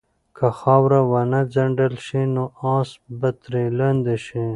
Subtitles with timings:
[0.37, 2.43] که خاوره ونه څنډل شي نو
[2.75, 4.45] آس به ترې لاندې شي.